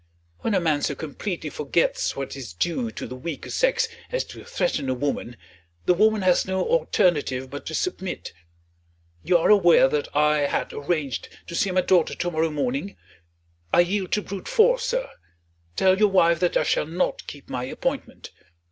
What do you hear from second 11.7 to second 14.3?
daughter to morrow morning. I yield to